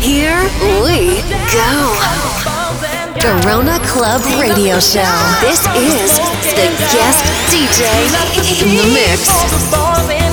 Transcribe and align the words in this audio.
Here 0.00 0.42
we 0.84 1.22
go. 1.50 1.98
Garona 3.18 3.78
Club 3.86 4.22
Radio 4.40 4.78
Show. 4.78 5.02
This 5.40 5.60
is 5.74 6.18
the 6.54 6.70
guest 6.92 7.24
DJ 7.50 7.82
in 8.62 8.76
the 8.76 8.86
mix. 8.94 10.27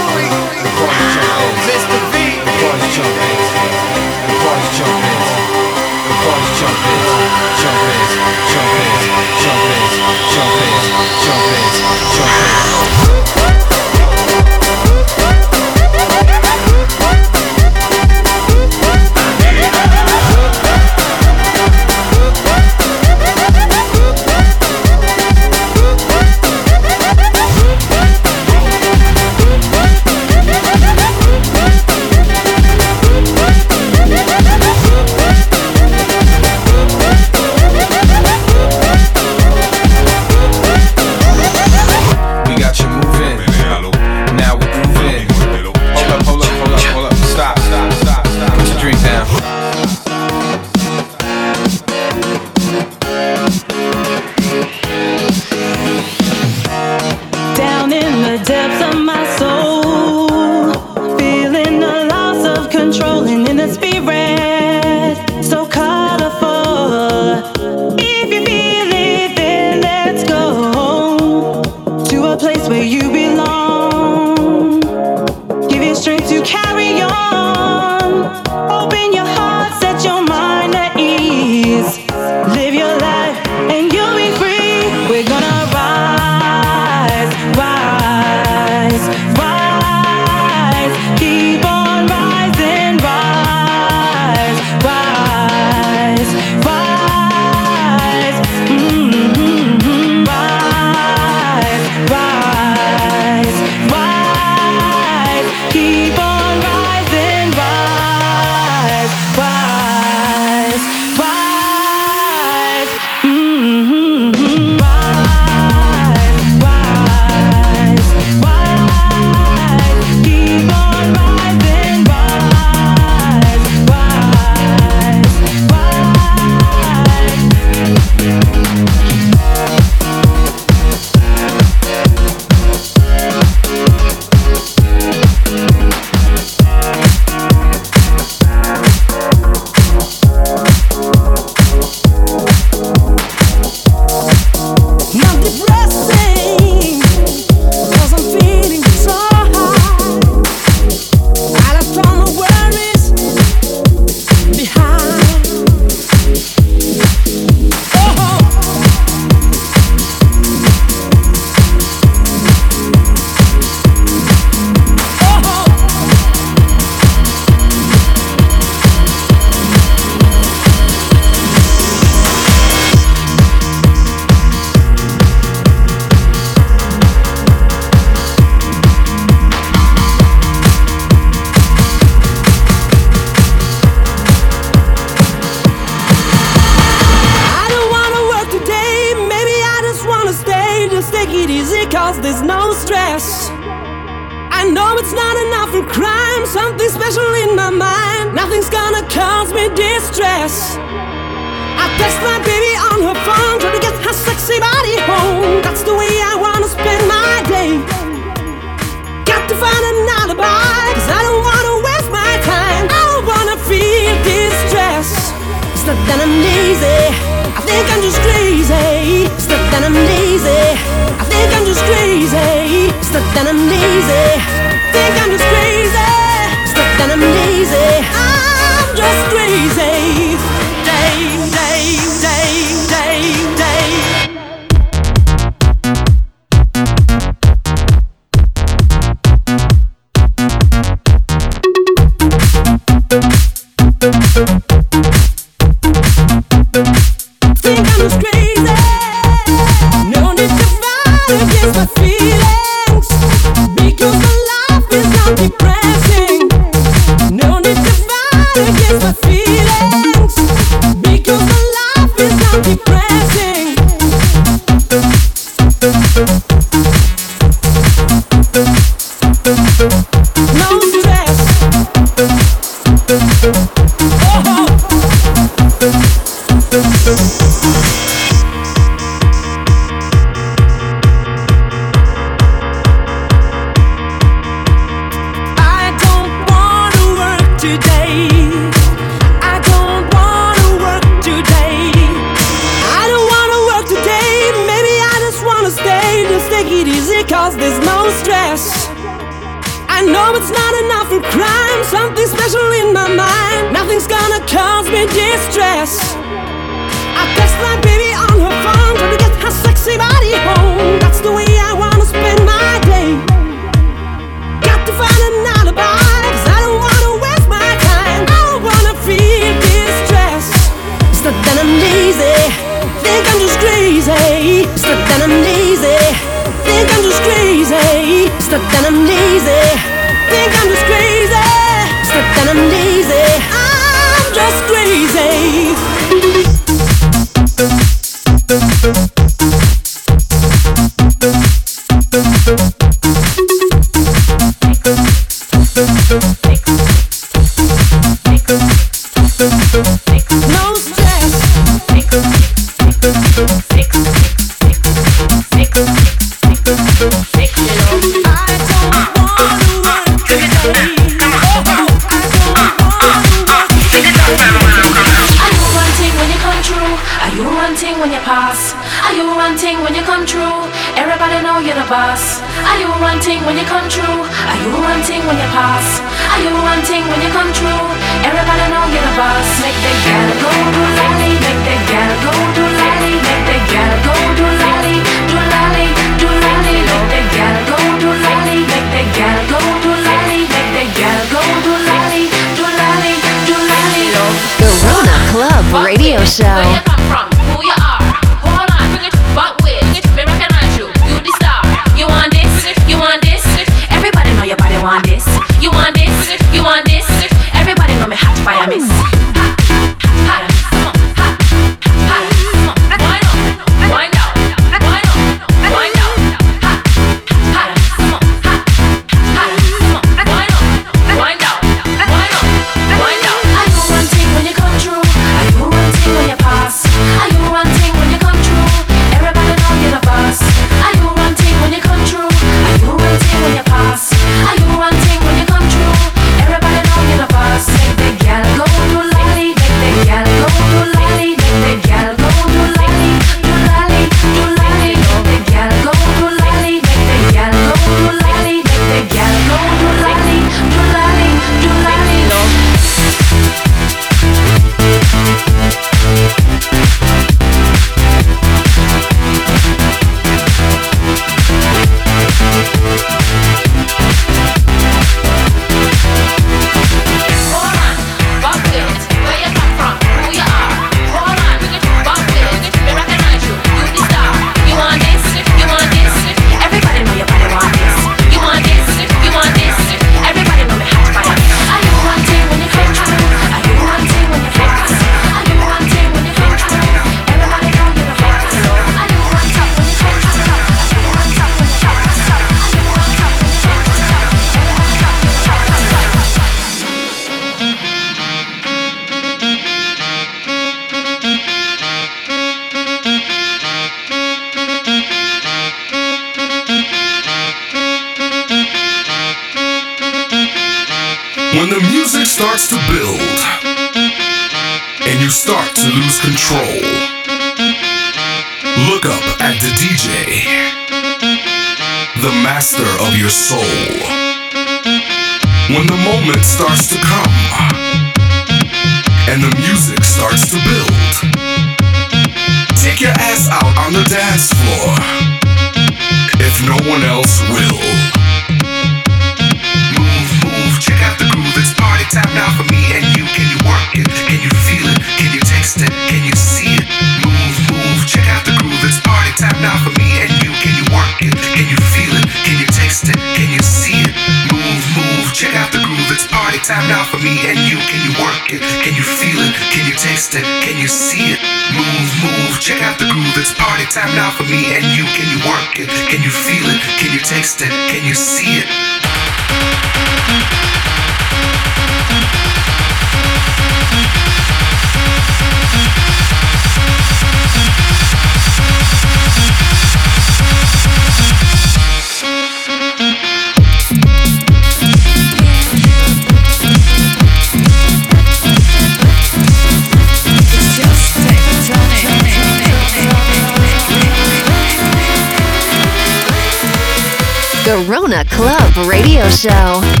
Club 598.29 598.87
Radio 598.87 599.27
Show. 599.29 600.00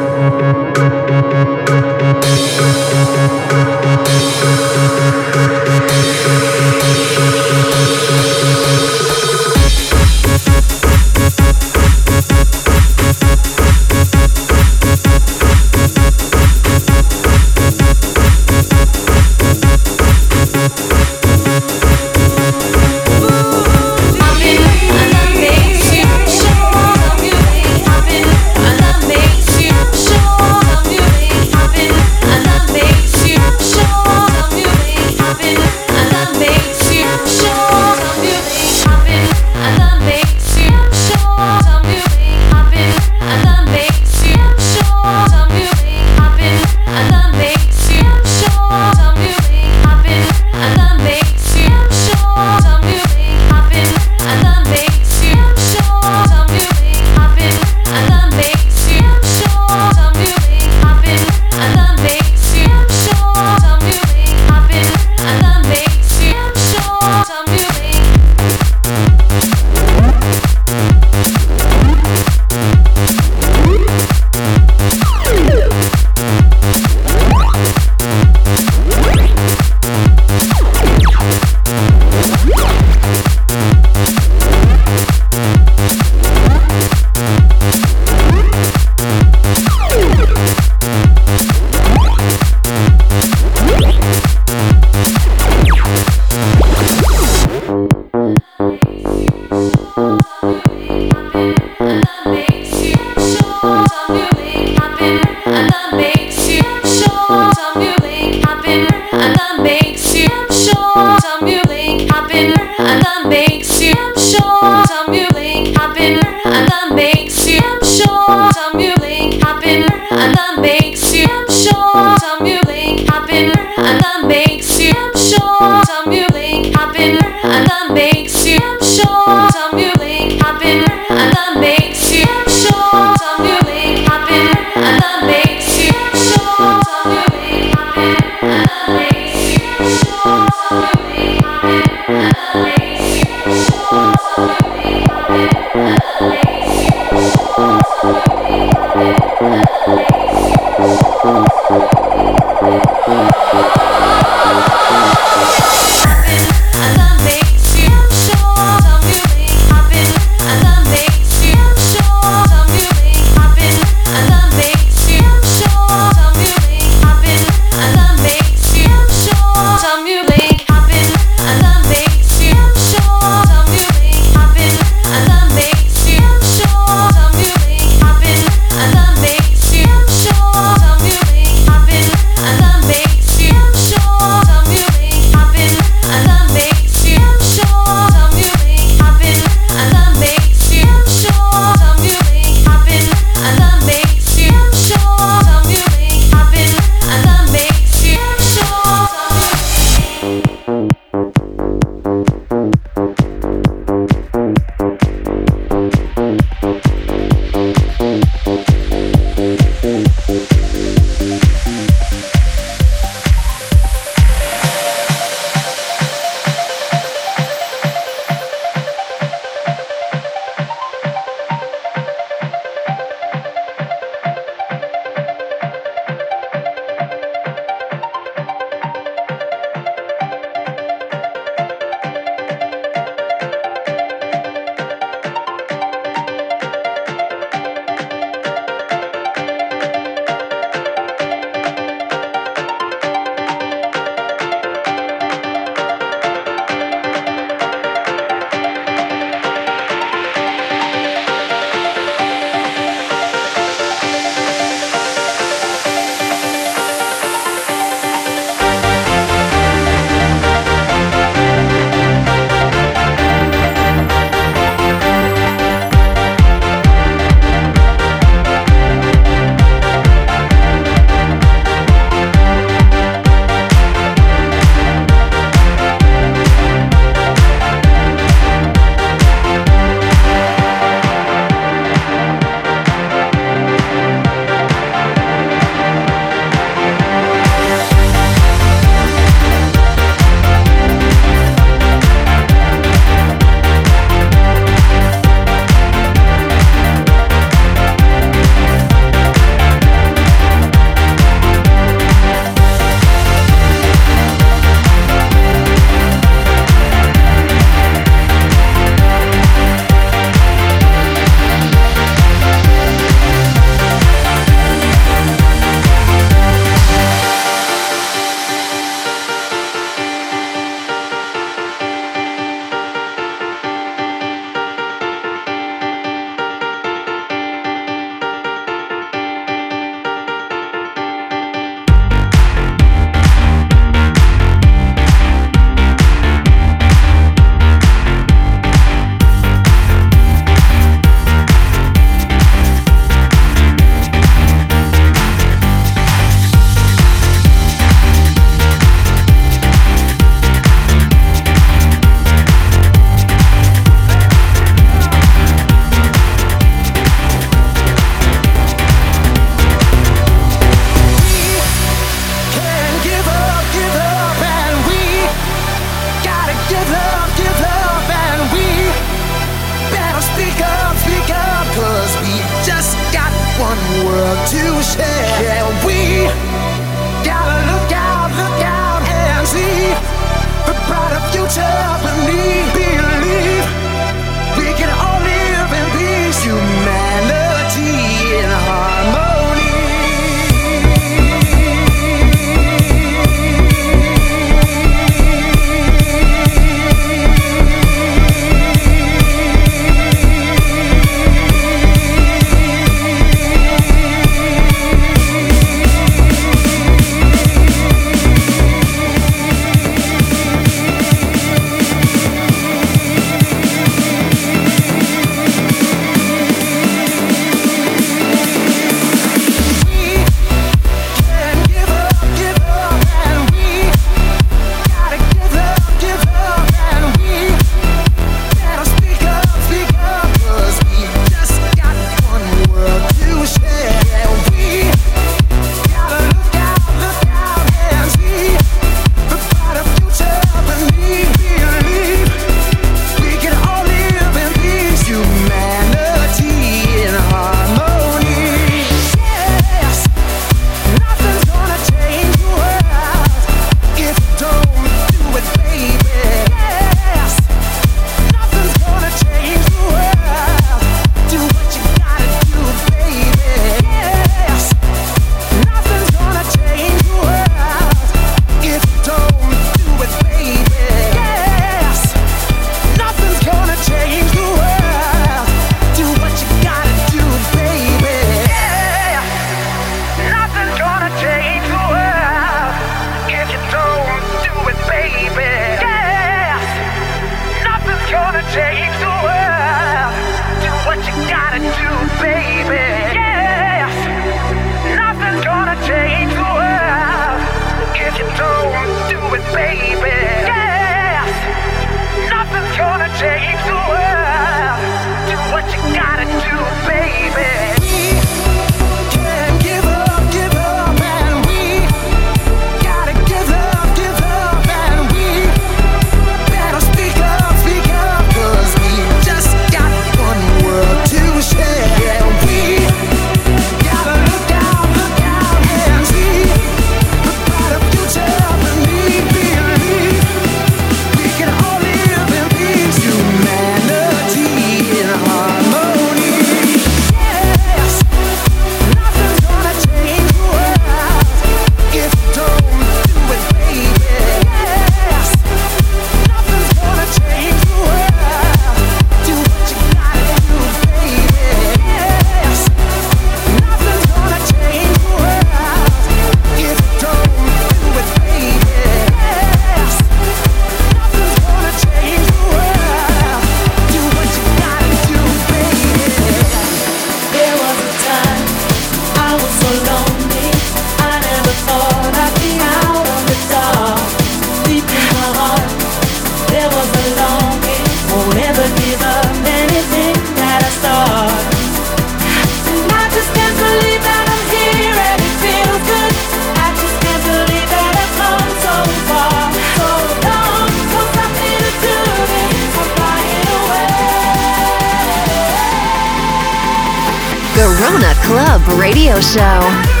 Garona 597.91 598.13
Club 598.23 598.79
Radio 598.79 599.19
Show. 599.19 600.00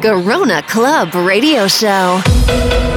Garona 0.00 0.62
Club 0.66 1.14
Radio 1.14 1.68
Show. 1.68 2.89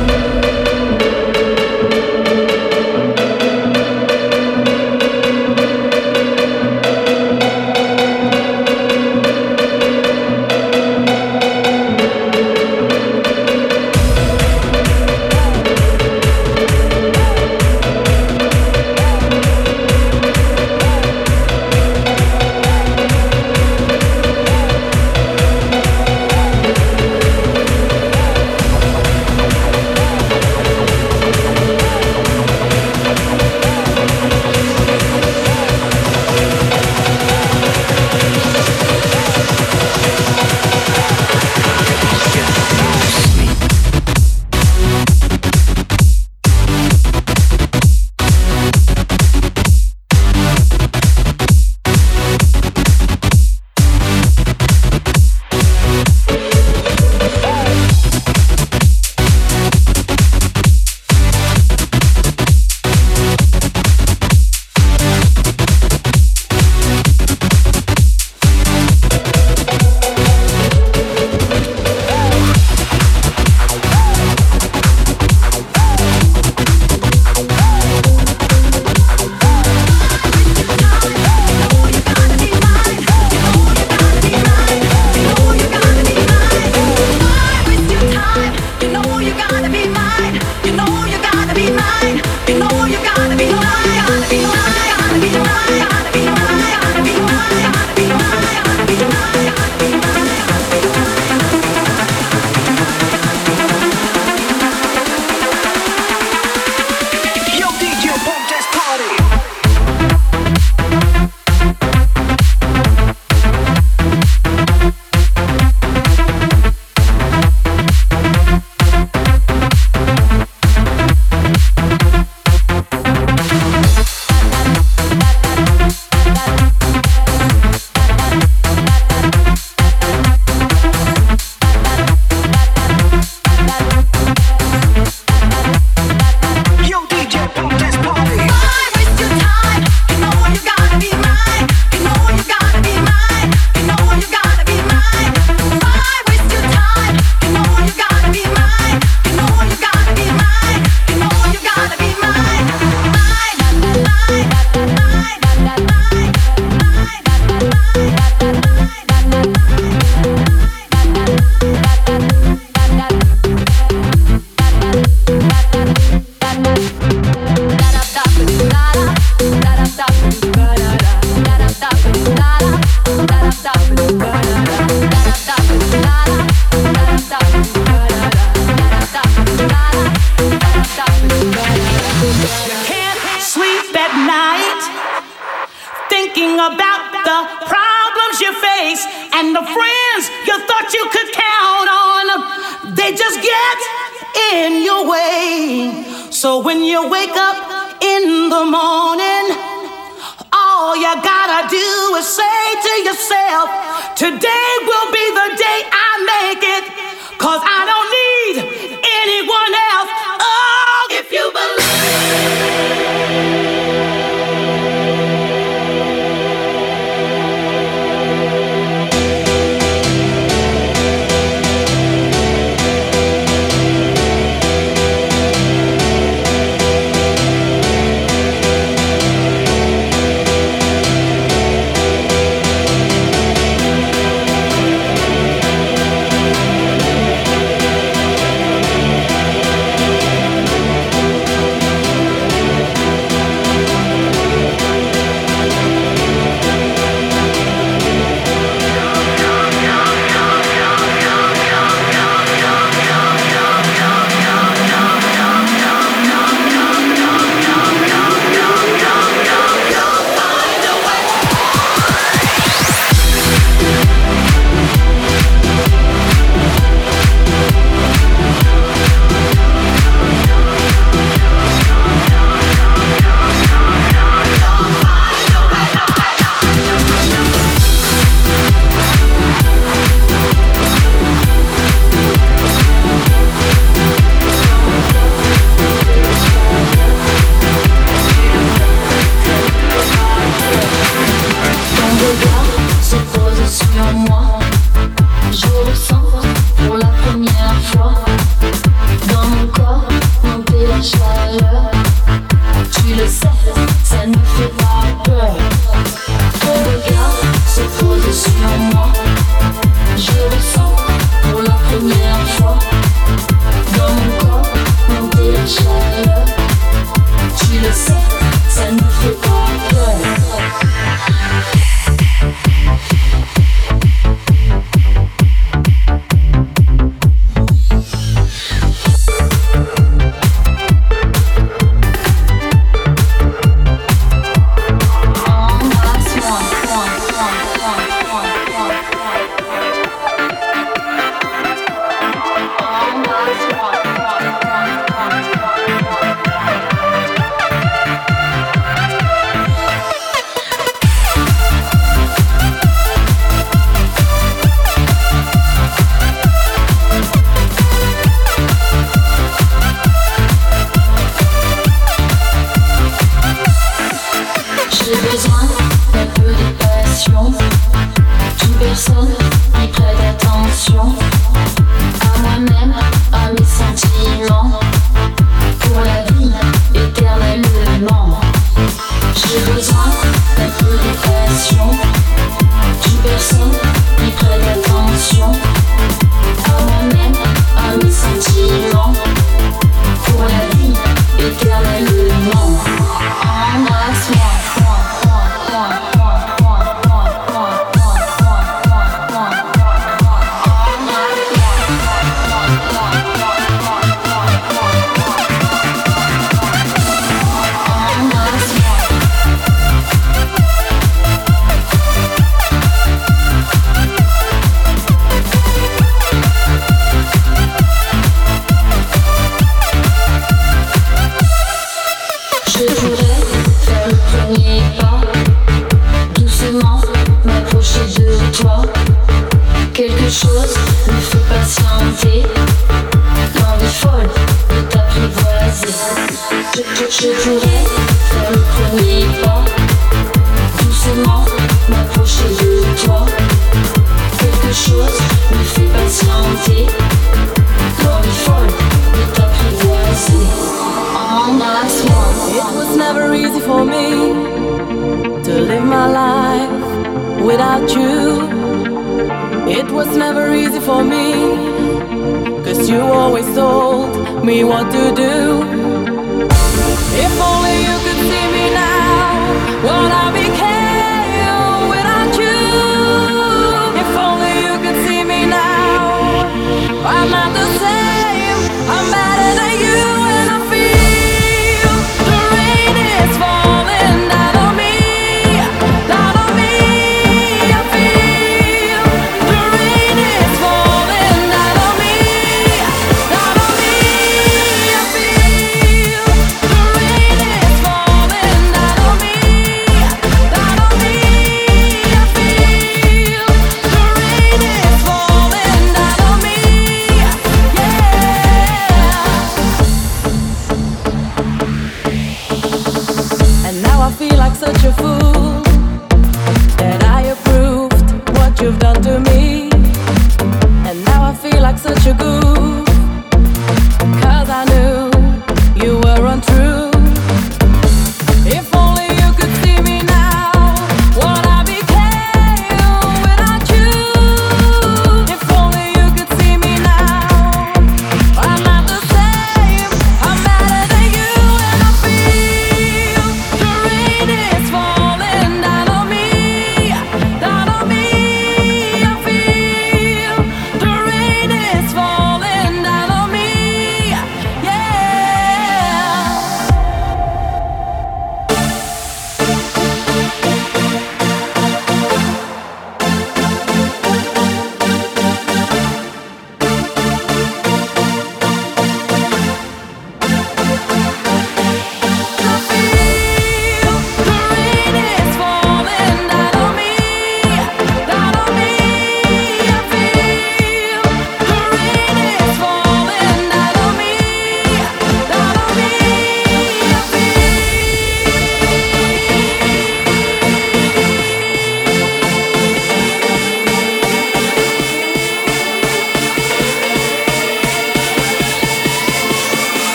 feel 514.30 514.38
like 514.38 514.55
such 514.55 514.84
a 514.86 514.93
fool. 514.93 515.53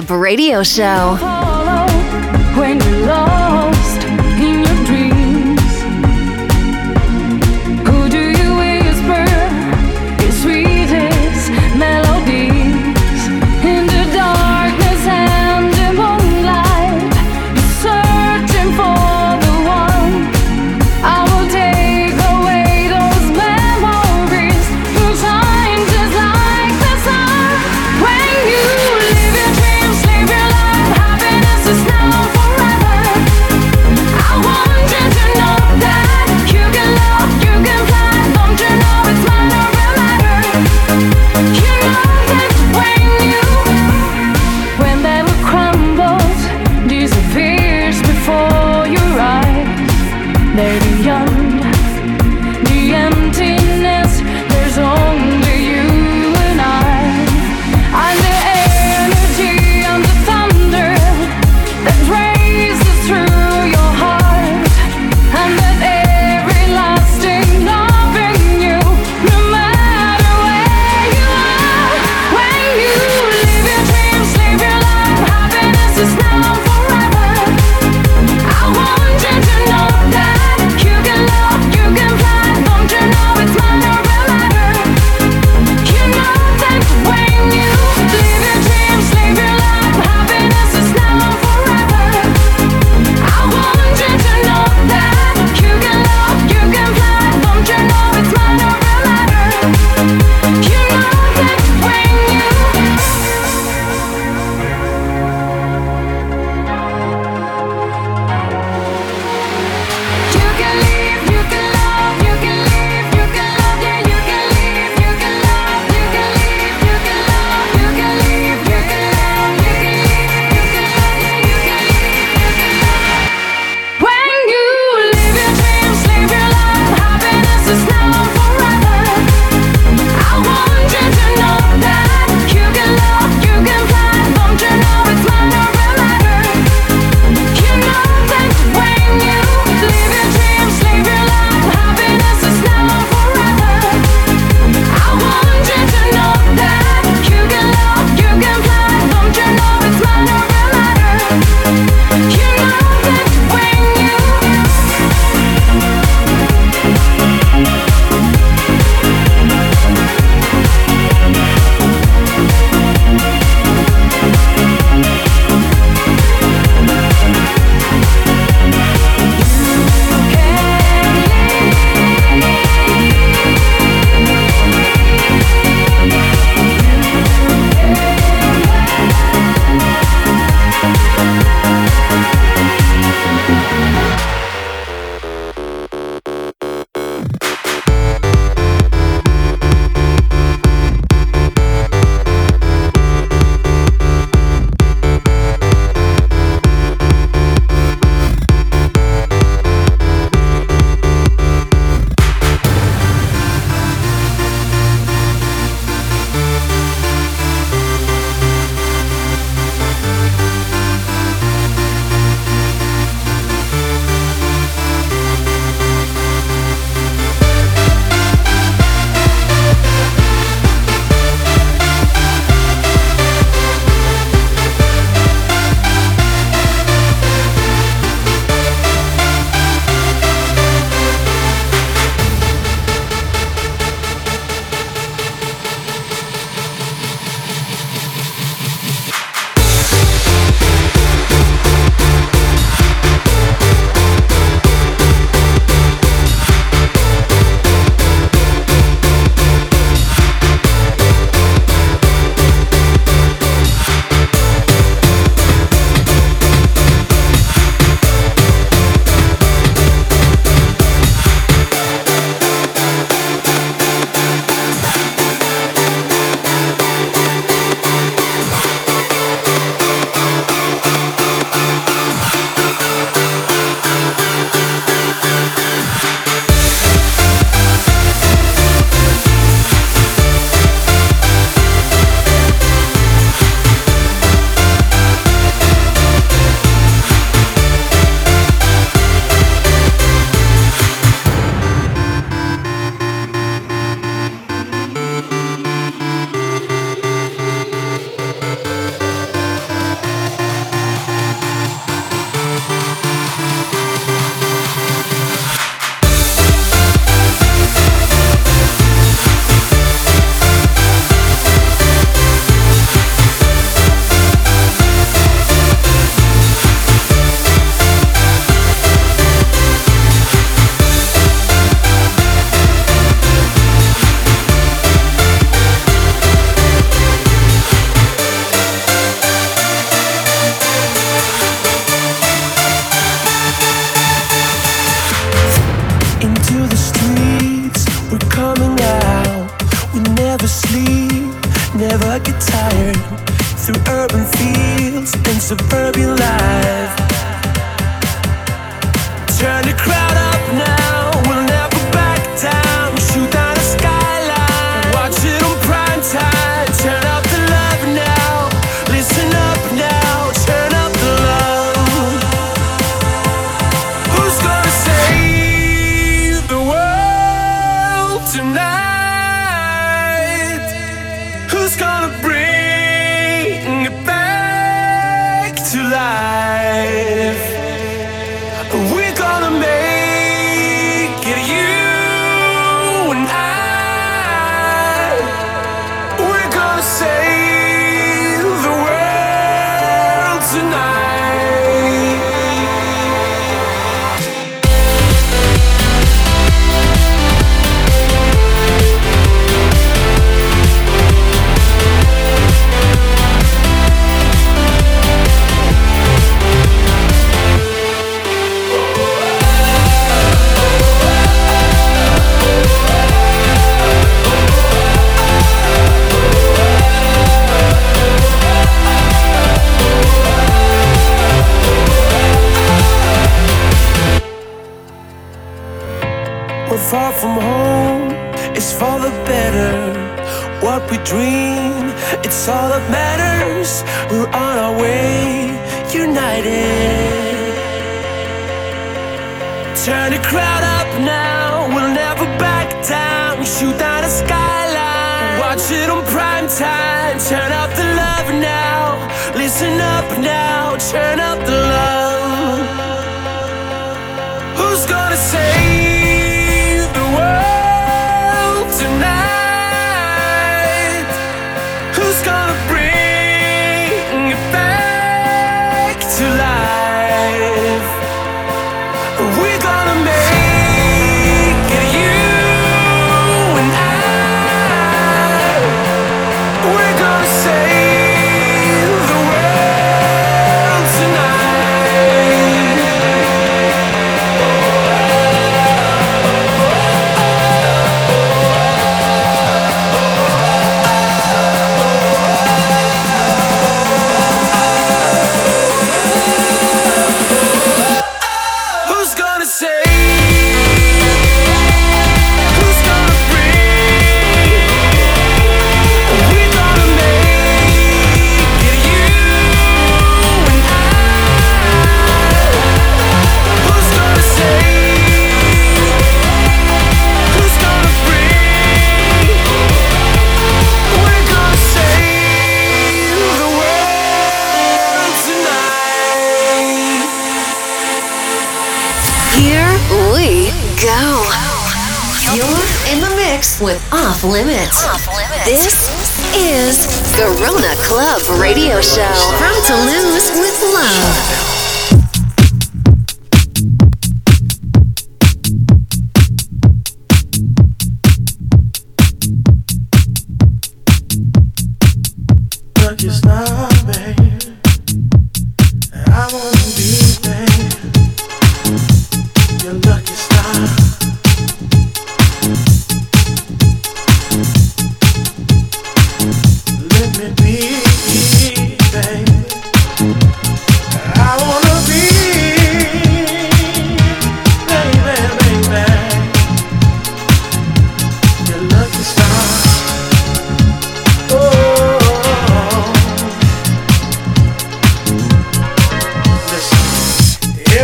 Club 0.00 0.10
Radio 0.18 0.62
Show. 0.62 1.29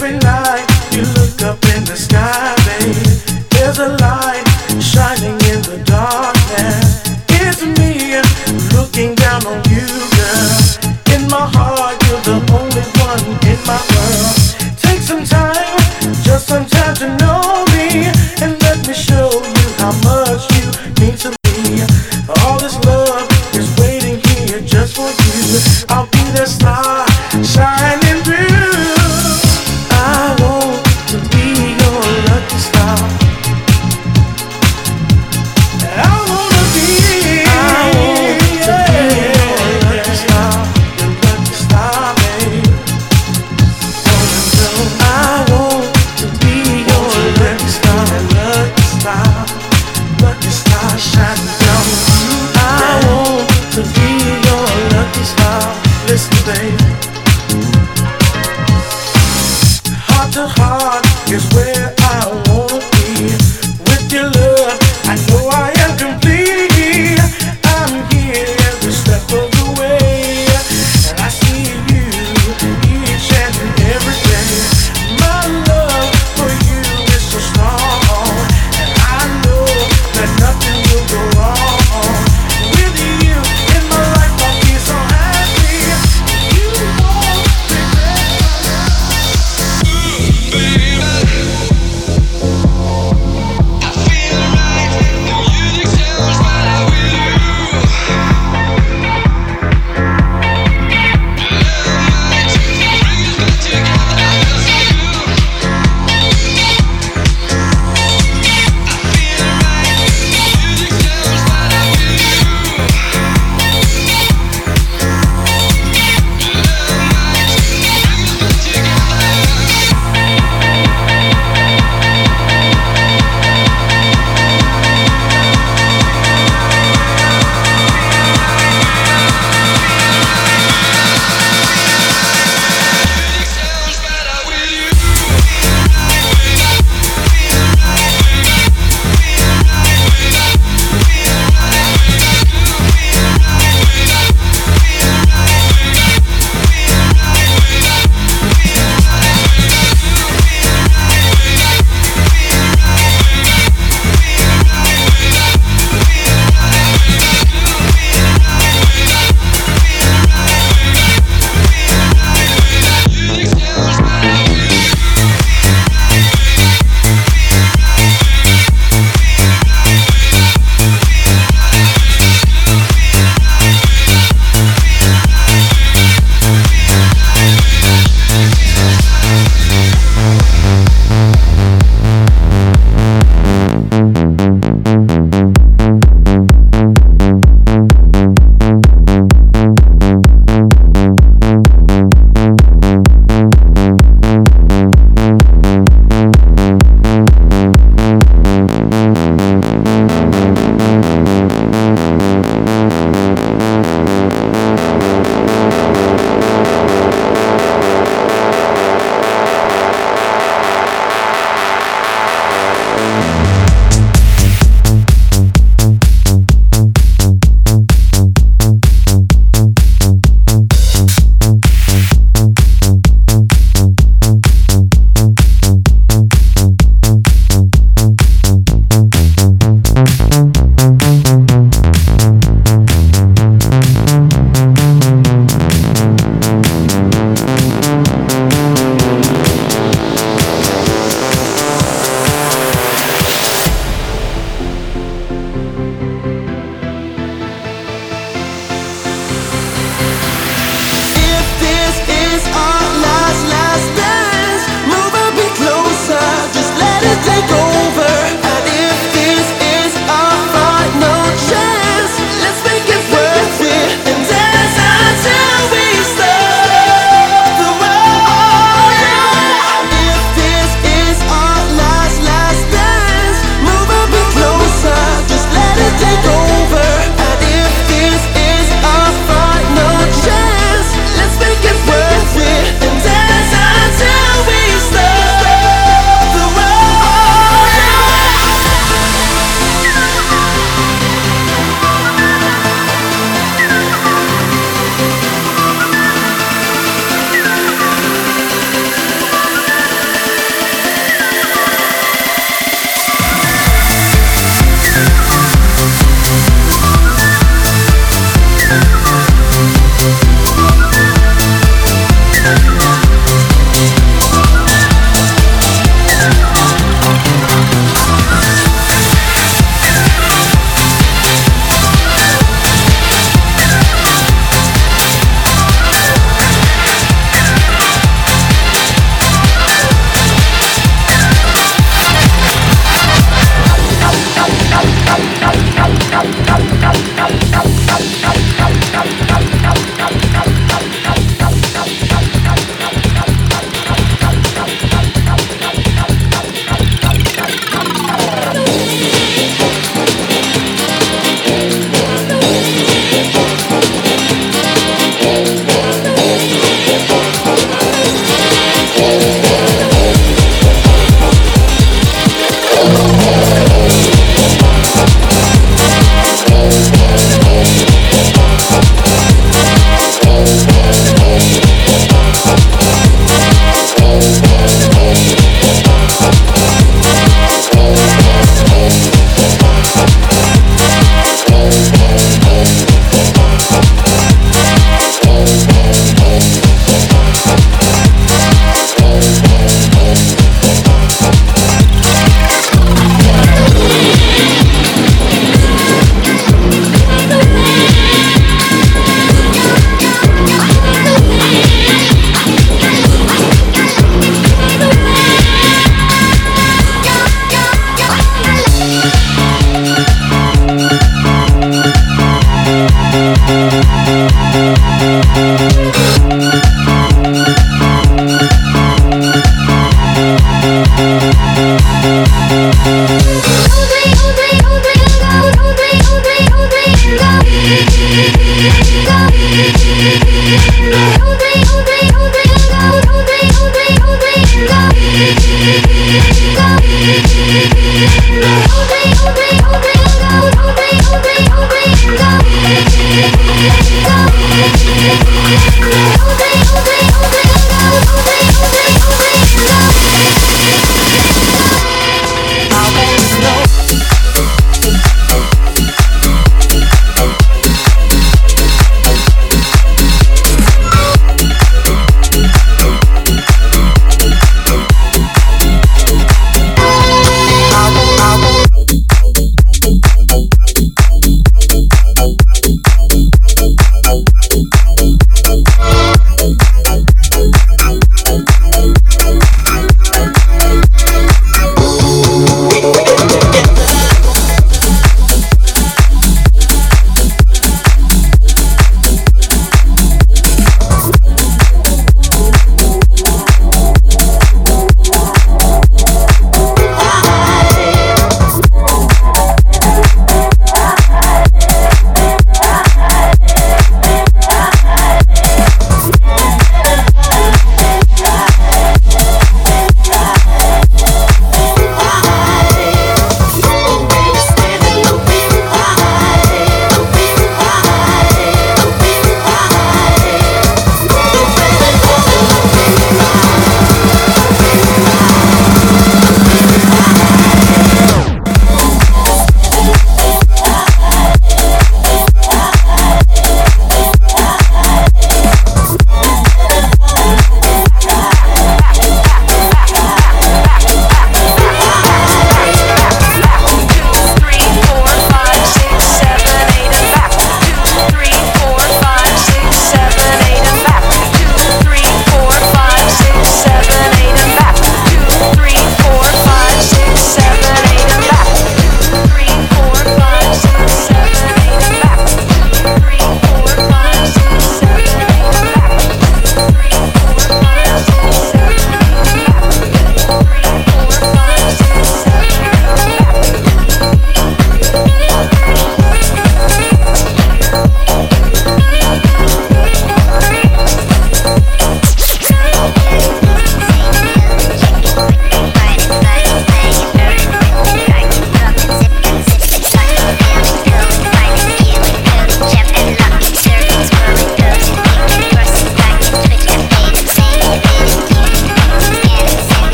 Every 0.00 0.16
night 0.18 0.64
you 0.92 1.02
look 1.18 1.42
up 1.42 1.58
in 1.74 1.84
the 1.84 1.96
sky, 1.96 2.37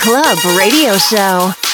Club 0.00 0.38
Radio 0.56 0.96
Show. 0.96 1.73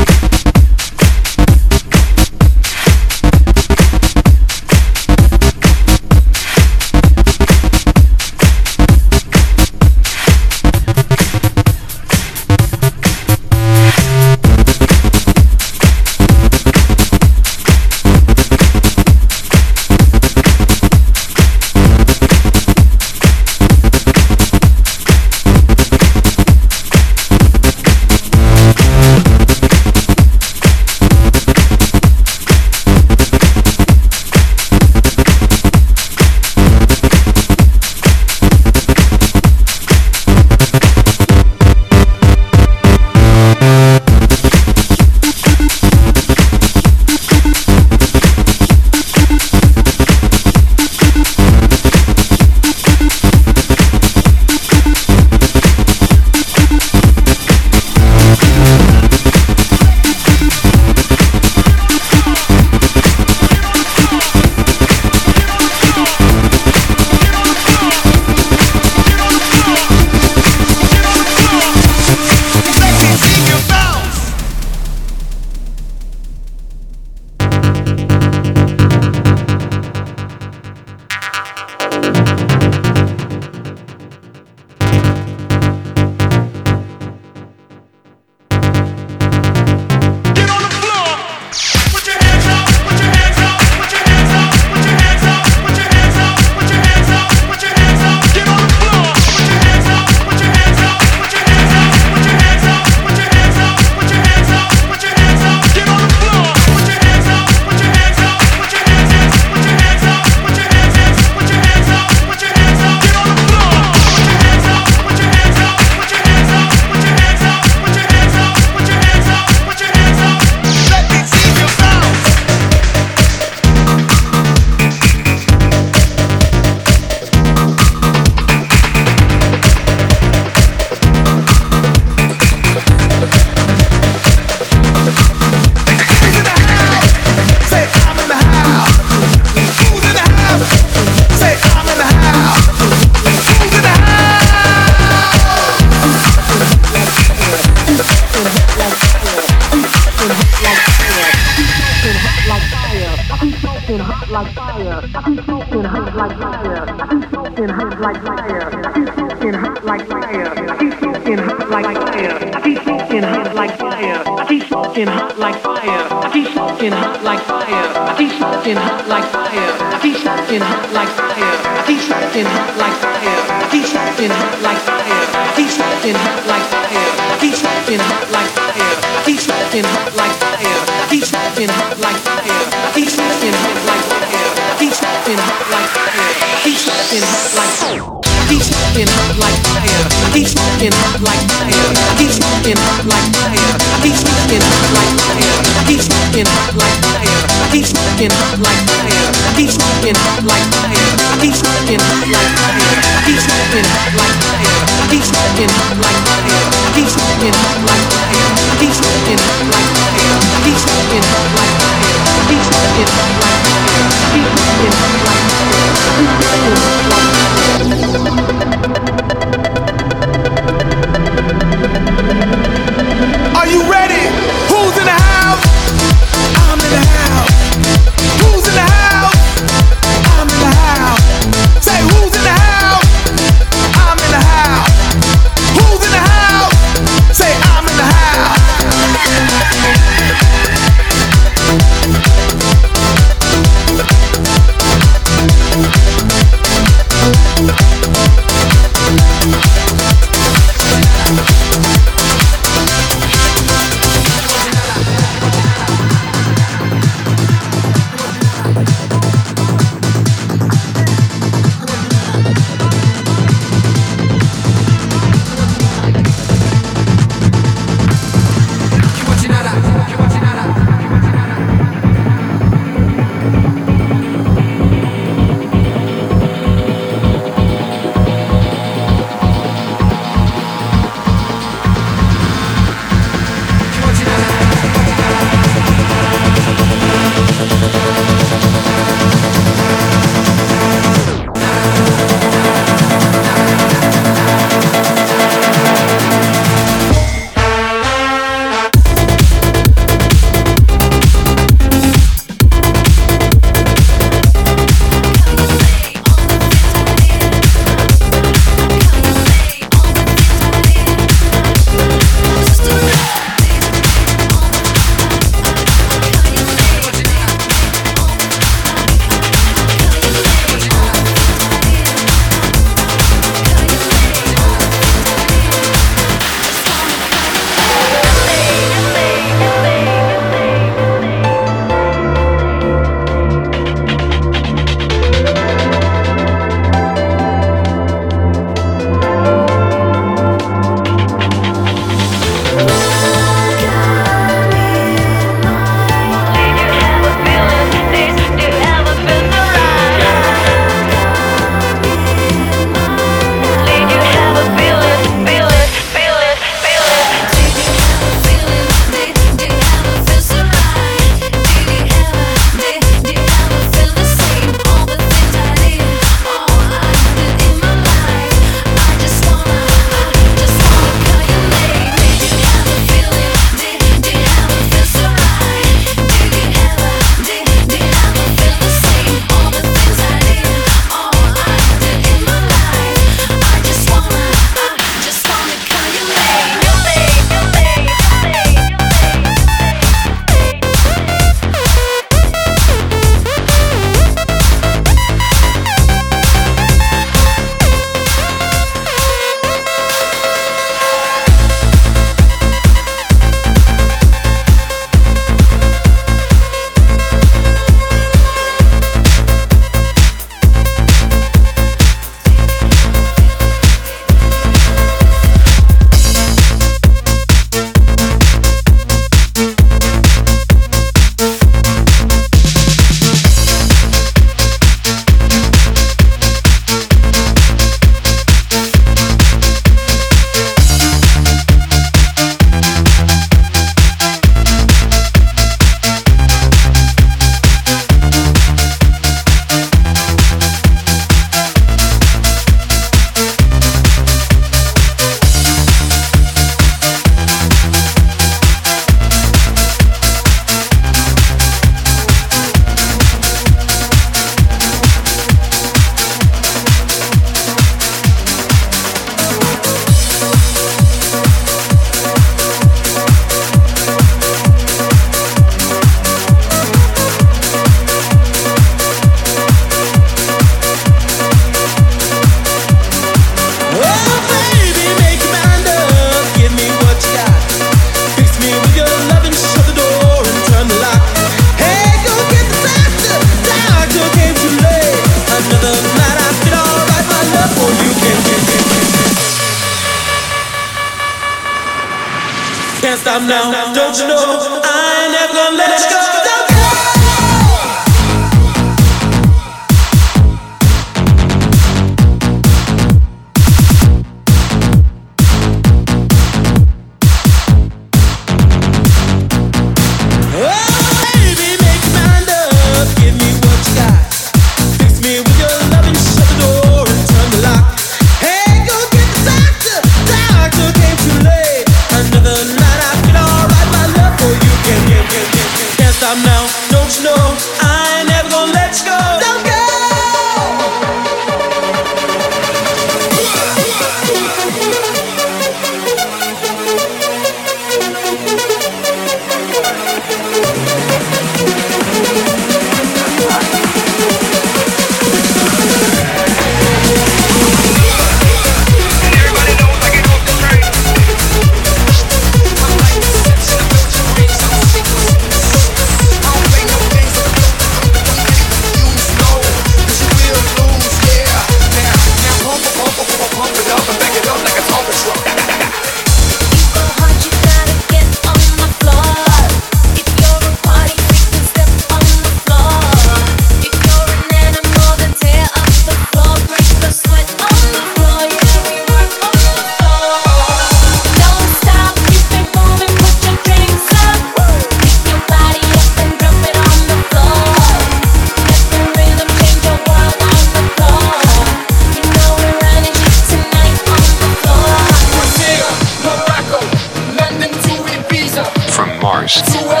Choose 599.51 600.00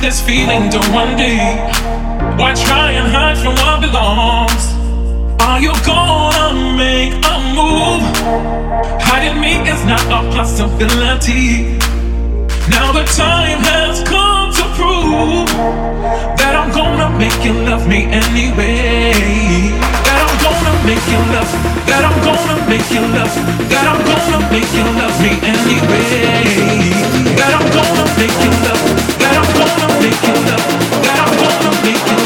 this 0.00 0.20
feeling 0.20 0.70
to 0.70 0.78
one 0.92 1.16
day. 1.16 1.38
Why 2.38 2.54
try 2.54 2.92
and 2.92 3.06
hide 3.12 3.38
from 3.38 3.54
what 3.54 3.80
belongs? 3.80 4.64
Are 5.40 5.60
you 5.60 5.72
gonna 5.84 6.76
make 6.76 7.14
a 7.14 7.36
move? 7.58 8.02
Hiding 9.02 9.40
me 9.40 9.52
is 9.68 9.84
not 9.84 10.02
a 10.18 10.20
possibility. 10.34 11.78
Now 12.70 12.92
the 12.92 13.04
time 13.04 13.60
has 13.70 14.02
come 14.04 14.52
to 14.58 14.64
prove 14.78 15.48
that 16.38 16.54
I'm 16.60 16.70
gonna 16.72 17.10
make 17.18 17.44
you 17.44 17.52
love 17.52 17.86
me 17.86 18.04
anyway. 18.06 19.99
Make 20.84 21.04
you 21.12 21.20
love. 21.32 21.50
That 21.86 22.02
I'm 22.04 22.16
gonna 22.24 22.56
make 22.68 22.88
you 22.90 23.04
love. 23.12 23.34
That 23.68 23.84
I'm 23.84 24.00
gonna 24.00 24.38
make 24.50 24.70
you 24.72 24.84
love 24.96 25.16
me 25.20 25.32
anyway. 25.44 26.04
That 27.36 27.52
I'm 27.52 27.66
gonna 27.68 28.04
make 28.16 28.36
you 28.40 28.52
love. 28.64 28.82
That 29.20 29.34
I'm 29.36 29.50
gonna 29.56 29.88
make 30.00 30.20
you 30.24 30.36
love. 30.48 30.64
That 31.04 31.18
I'm 31.20 31.32
gonna 31.36 31.72
make 31.84 32.04
you 32.10 32.19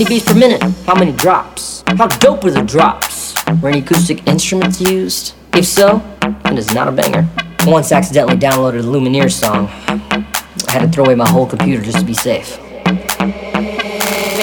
many 0.00 0.16
beats 0.16 0.32
per 0.32 0.38
minute? 0.38 0.62
How 0.86 0.94
many 0.94 1.12
drops? 1.12 1.84
How 1.86 2.06
dope 2.06 2.44
are 2.44 2.50
the 2.50 2.62
drops? 2.62 3.34
Were 3.60 3.68
any 3.68 3.80
acoustic 3.80 4.26
instruments 4.26 4.80
used? 4.80 5.34
If 5.54 5.66
so, 5.66 6.02
then 6.20 6.56
it's 6.56 6.72
not 6.72 6.88
a 6.88 6.92
banger. 6.92 7.28
Once 7.66 7.92
accidentally 7.92 8.36
downloaded 8.36 8.80
a 8.80 8.82
Lumineer 8.82 9.30
song. 9.30 9.68
I 9.88 10.72
had 10.72 10.80
to 10.80 10.88
throw 10.88 11.04
away 11.04 11.16
my 11.16 11.28
whole 11.28 11.46
computer 11.46 11.82
just 11.82 11.98
to 11.98 12.04
be 12.04 12.14
safe. 12.14 12.58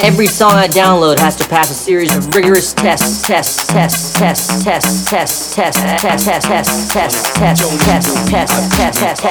Every 0.04 0.28
song 0.28 0.52
I 0.52 0.68
download 0.68 1.18
has 1.18 1.36
to 1.38 1.50
pass 1.50 1.72
a 1.72 1.74
series 1.74 2.16
of 2.16 2.36
rigorous 2.36 2.74
tests, 2.74 3.24
tests, 3.24 3.66
tests, 3.66 4.14
tests, 4.14 4.64
tests, 4.64 5.06
tests, 5.14 5.56
tests, 5.56 5.56
tests, 5.56 6.04
tests, 6.06 6.46
tests, 6.54 6.94
tests, 6.94 7.34
tests, 7.34 7.34
tests, 7.34 8.24
tests, 8.28 8.62
tests, 8.78 9.02
tests, 9.02 9.24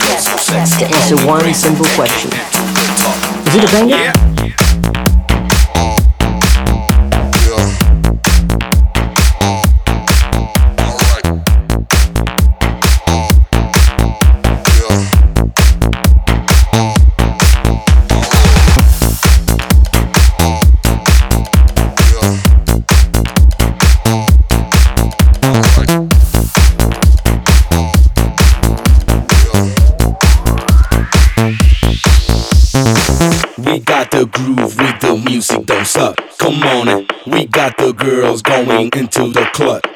tests, 0.00 0.46
tests, 0.46 0.78
to 0.78 0.86
answer 0.86 1.26
one 1.26 1.52
simple 1.52 1.84
question. 1.92 2.30
Is 3.48 3.54
it 3.56 3.64
a 3.64 3.72
banger? 3.72 4.73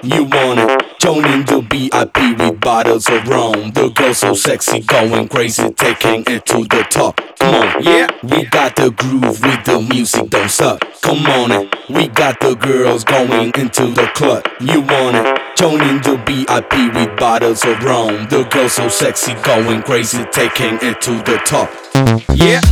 You 0.09 0.25
want 0.25 0.59
it? 0.59 0.99
Joining 0.99 1.45
the 1.45 1.61
VIP 1.61 2.39
with 2.39 2.61
bottles 2.63 3.11
of 3.11 3.29
rum. 3.29 3.73
The 3.73 3.91
girl 3.91 4.15
so 4.15 4.33
sexy, 4.33 4.81
going 4.81 5.29
crazy, 5.29 5.69
taking 5.75 6.25
it 6.27 6.47
to 6.47 6.65
the 6.65 6.87
top. 6.89 7.21
Come 7.39 7.55
on, 7.55 7.83
yeah. 7.83 8.09
We 8.23 8.47
got 8.47 8.75
the 8.77 8.91
groove 8.91 9.43
with 9.43 9.65
the 9.67 9.87
music, 9.87 10.31
don't 10.31 10.51
suck. 10.51 10.81
Come 11.03 11.27
on 11.27 11.53
it. 11.53 11.77
We 11.91 12.09
got 12.09 12.41
the 12.41 12.55
girls 12.55 13.05
going 13.05 13.53
into 13.55 13.89
the 13.89 14.11
club. 14.15 14.47
You 14.61 14.81
want 14.81 15.17
it? 15.17 15.57
Joining 15.59 16.01
the 16.01 16.17
VIP 16.25 16.95
with 16.95 17.19
bottles 17.19 17.63
of 17.67 17.83
rum. 17.83 18.29
The 18.31 18.45
girl 18.45 18.71
so 18.71 18.89
sexy, 18.89 19.35
going 19.35 19.83
crazy, 19.83 20.25
taking 20.33 20.79
it 20.81 21.03
to 21.03 21.23
the 21.23 21.39
top. 21.45 21.69
Yeah. 22.35 22.63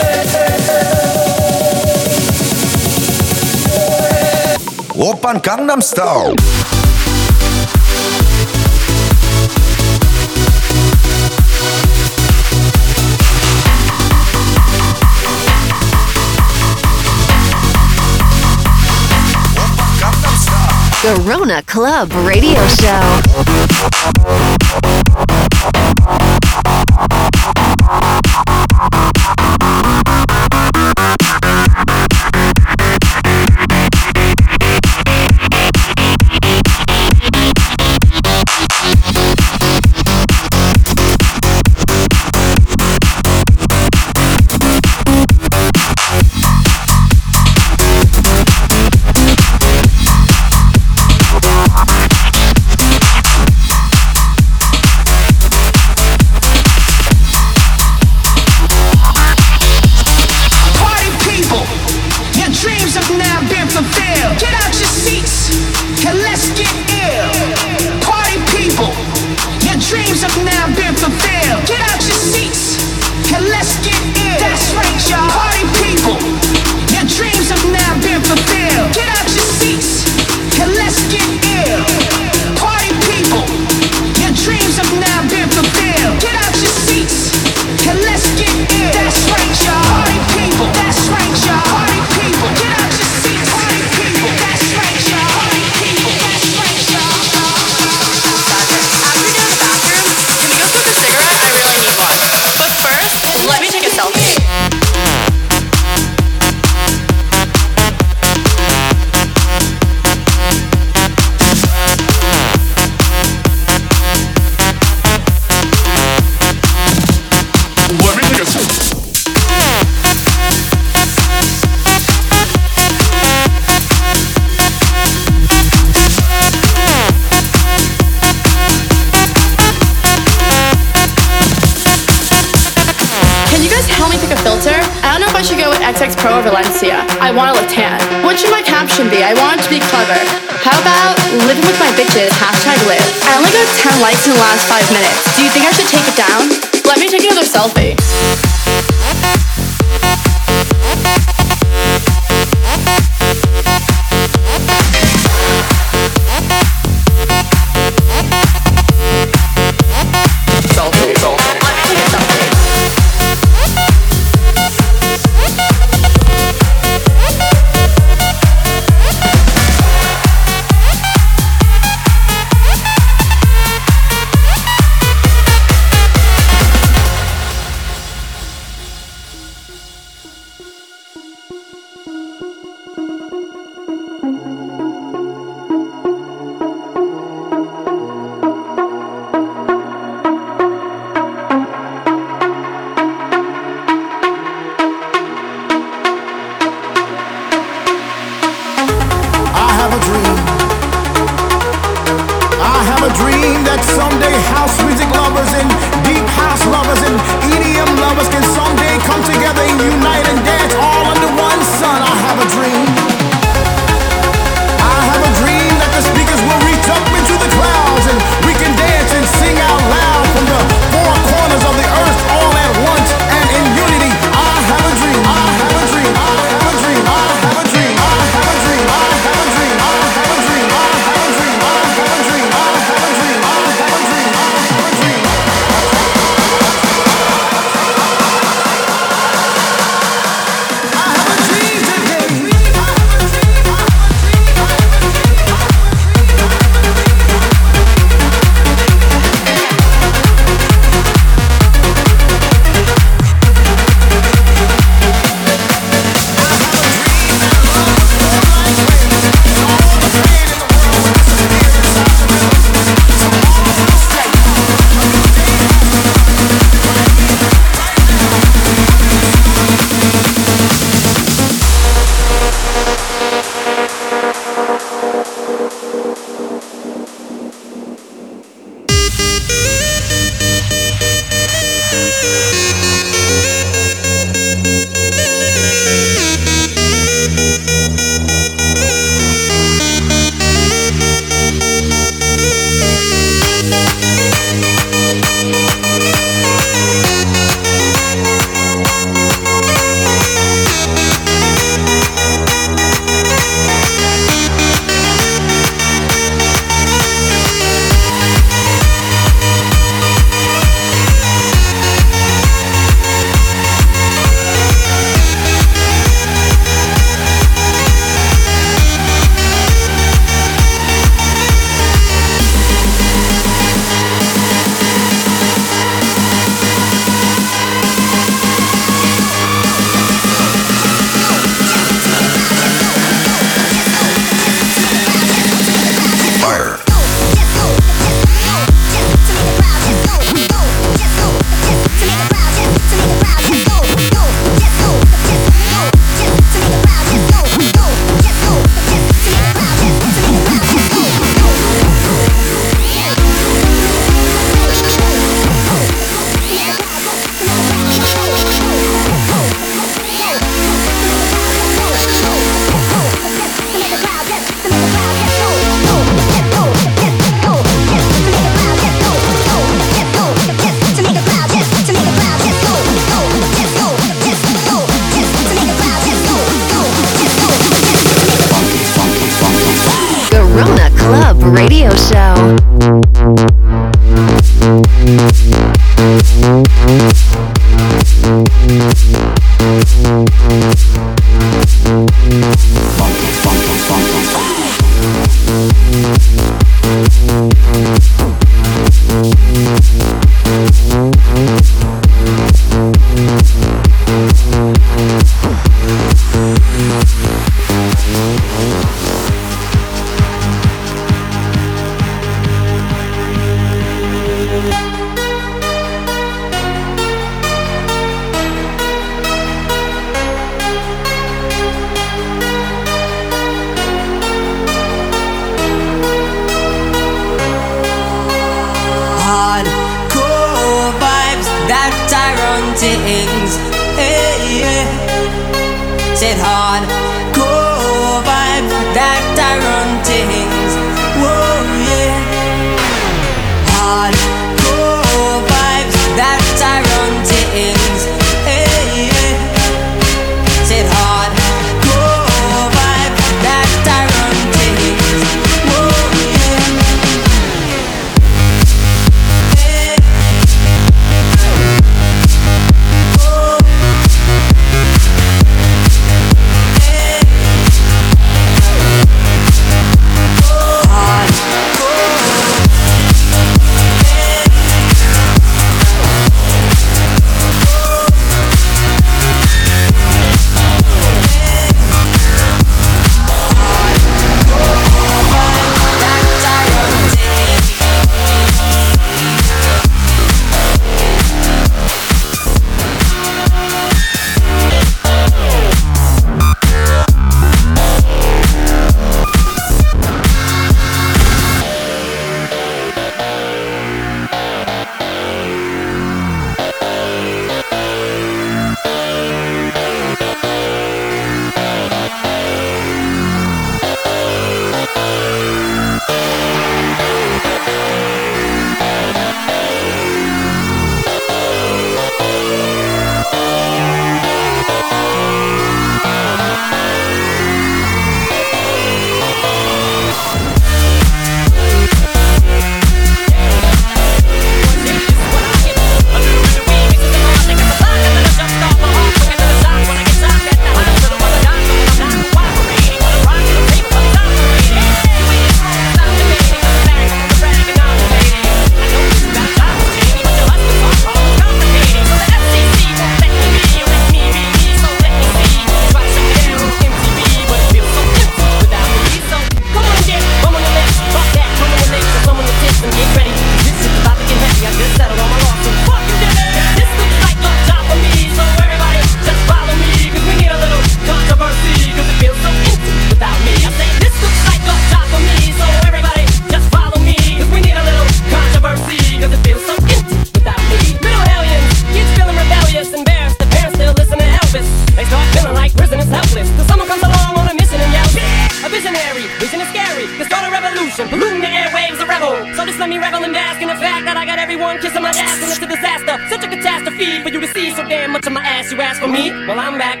It's 595.42 595.60
a 595.60 595.66
disaster. 595.66 596.16
Such 596.28 596.44
a 596.44 596.48
catastrophe 596.48 597.22
for 597.22 597.28
you 597.28 597.40
to 597.40 597.48
see 597.48 597.70
so 597.74 597.82
damn 597.88 598.12
much 598.12 598.26
of 598.26 598.32
my 598.32 598.42
ass. 598.42 598.72
You 598.72 598.80
ask 598.80 599.00
for 599.00 599.08
me? 599.08 599.30
Well, 599.46 599.58
I'm 599.58 599.78
back. 599.78 600.00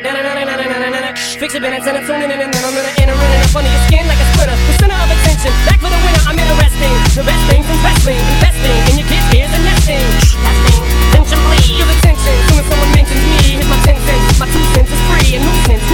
Fix 1.36 1.52
your 1.52 1.60
minutes 1.60 1.86
and 1.86 1.96
I'm 2.00 2.08
in, 2.08 2.30
and 2.32 2.48
then 2.48 2.64
I'm 2.64 2.74
gonna 2.74 2.92
enter 2.96 3.12
in 3.12 3.40
up 3.44 3.54
under 3.54 3.68
your 3.68 3.84
skin 3.86 4.04
like 4.08 4.18
a 4.18 4.26
splitter. 4.32 4.56
The 4.56 4.74
center 4.80 4.96
of 4.96 5.10
attention, 5.12 5.52
back 5.68 5.78
for 5.84 5.92
the 5.92 6.00
winner. 6.00 6.22
I'm 6.24 6.38
interesting. 6.38 6.92
The 7.12 7.24
best 7.28 7.44
things 7.52 7.68
investing, 7.68 8.18
investing 8.40 8.78
in 8.88 8.94
your 8.98 9.08
kids' 9.08 9.28
ears 9.36 9.52
and 9.52 9.64
nesting. 9.68 10.00
Nesting, 10.42 10.82
tension, 11.12 11.40
please. 11.46 11.76
Feel 11.76 11.86
the 11.86 11.98
tension. 12.02 12.34
Soon 12.48 12.58
as 12.60 12.66
someone 12.72 12.92
mentions 12.96 13.20
me, 13.20 13.60
hit 13.60 13.68
my 13.68 13.78
ten 13.84 14.00
cents. 14.00 14.40
My 14.40 14.48
two 14.48 14.64
cents 14.74 14.90
is 14.90 15.02
free, 15.12 15.38
and 15.38 15.44
nuisance, 15.44 15.85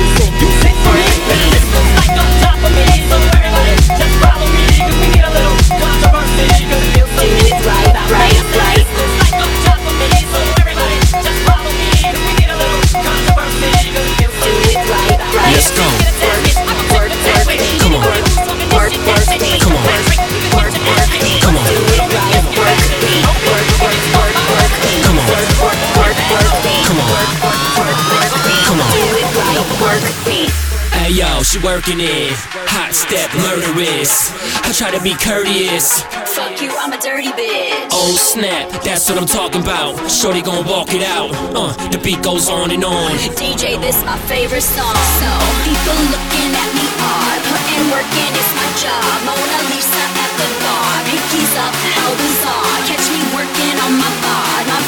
working 31.63 32.03
it. 32.03 32.35
Hot 32.75 32.91
step, 32.91 33.31
murderous. 33.39 34.35
I 34.67 34.75
try 34.75 34.91
to 34.91 35.03
be 35.03 35.15
courteous. 35.15 36.03
Fuck 36.35 36.59
you, 36.61 36.75
I'm 36.75 36.93
a 36.93 36.99
dirty 36.99 37.31
bitch. 37.39 37.89
Oh 37.95 38.15
snap, 38.19 38.69
that's 38.83 39.09
what 39.09 39.19
I'm 39.19 39.31
talking 39.31 39.63
about. 39.63 39.95
Shorty 40.11 40.43
gon' 40.43 40.67
walk 40.67 40.91
it 40.91 41.07
out. 41.07 41.31
Uh, 41.55 41.71
the 41.95 41.99
beat 42.03 42.23
goes 42.23 42.51
on 42.51 42.71
and 42.75 42.85
on. 42.85 43.15
DJ, 43.39 43.79
this 43.79 44.03
my 44.03 44.19
favorite 44.27 44.67
song. 44.67 44.97
So 45.23 45.31
people 45.63 45.99
looking 46.11 46.51
at 46.51 46.71
me 46.75 46.87
odd, 46.99 47.39
putting 47.47 47.85
work 47.95 48.11
in, 48.11 48.31
it's 48.35 48.53
my 48.59 48.69
job. 48.83 49.15
Mona 49.23 49.61
Lisa 49.71 50.05
at 50.19 50.33
the 50.35 50.49
bar, 50.67 50.95
pinkies 51.07 51.55
up, 51.63 51.75
how 51.95 52.11
bizarre. 52.19 52.79
Catch 52.91 53.07
me 53.15 53.23
working 53.39 53.77
on 53.87 53.93
my 54.03 54.13
bod. 54.19 54.63
My 54.67 54.81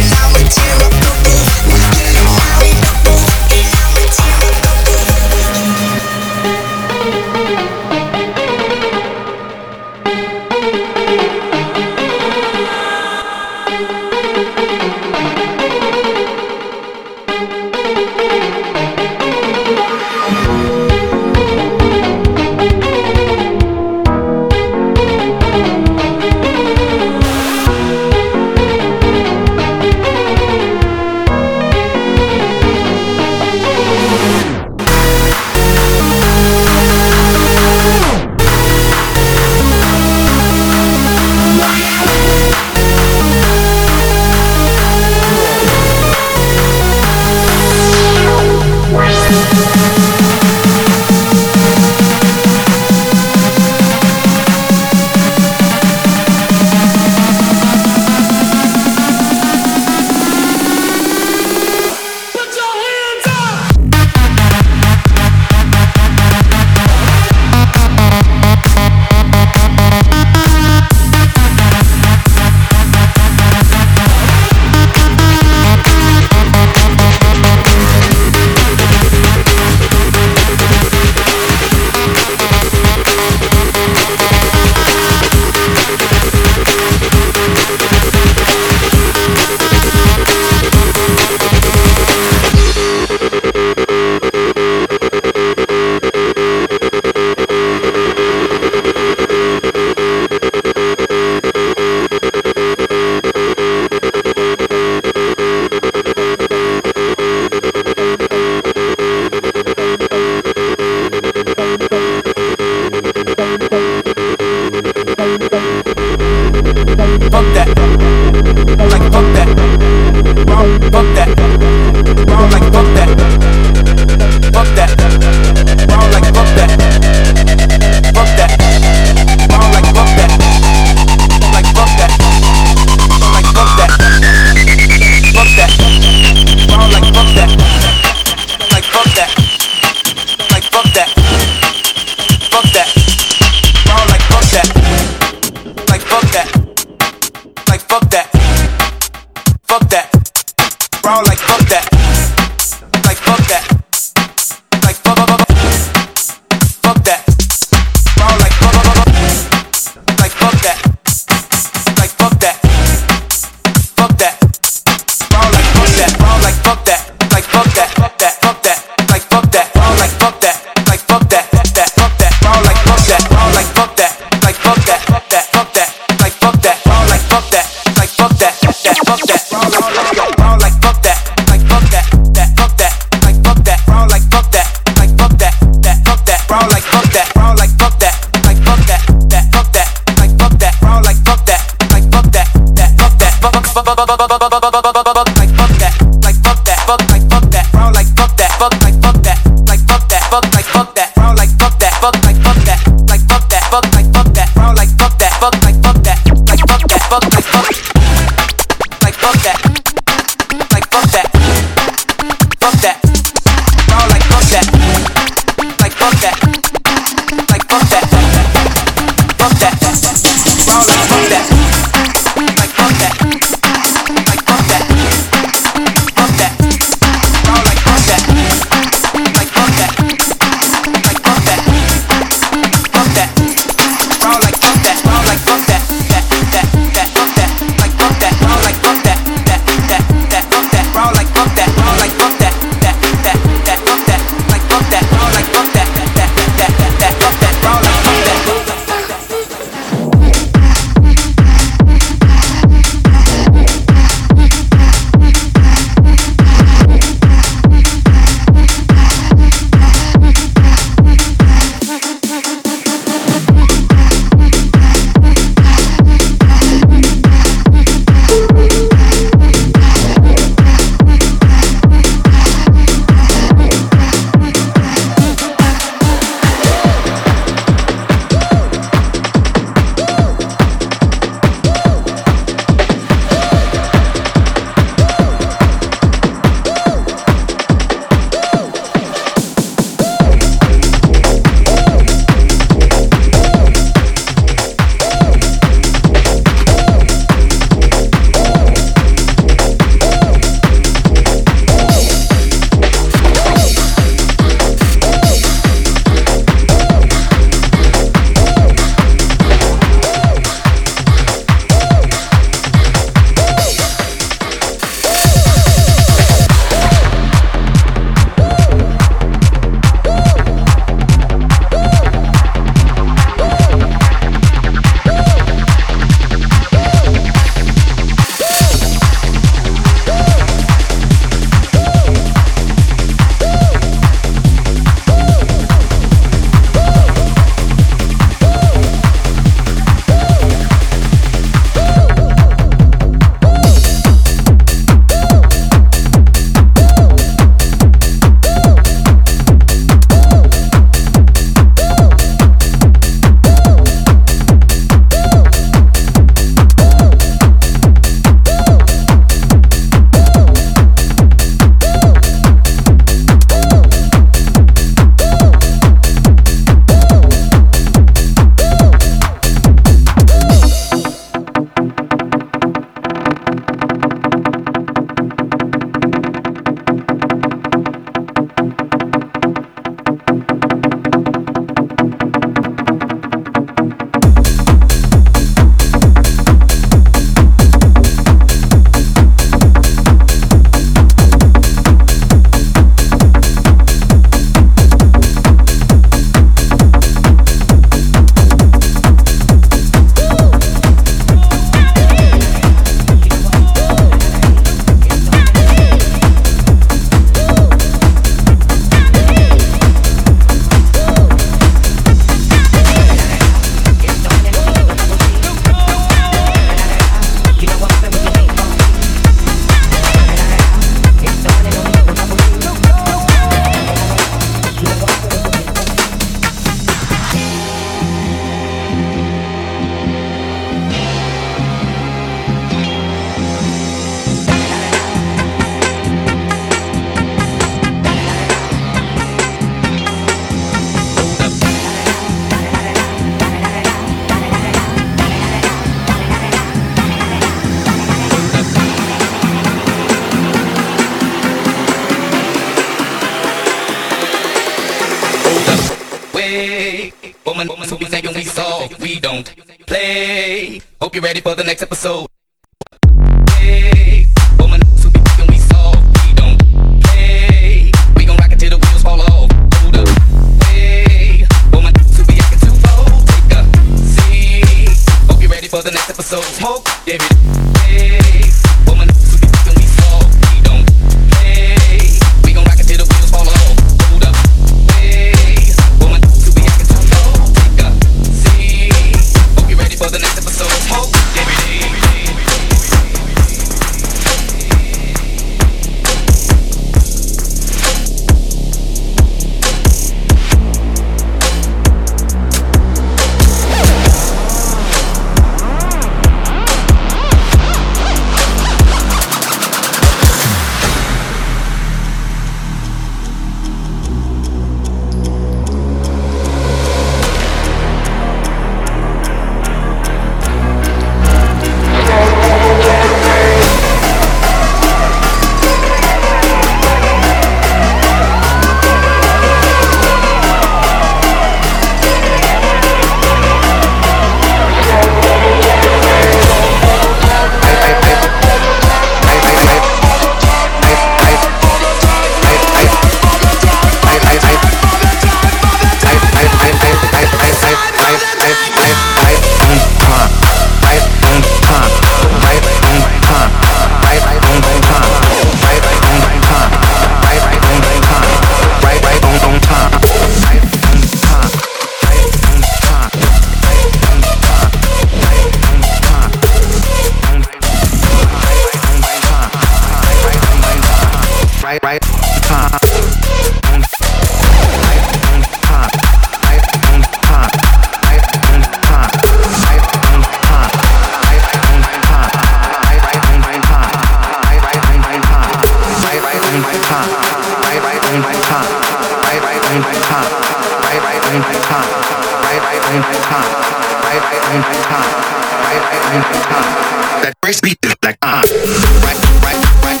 That 597.21 597.33
brace 597.41 597.61
beat 597.61 597.77
is 597.83 597.95
like 598.03 598.17
uh, 598.21 598.43
right, 598.43 599.15
right, 599.39 599.55
right, 599.55 599.83
right, 599.83 600.00